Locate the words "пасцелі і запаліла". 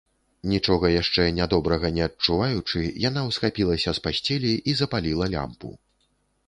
4.09-5.25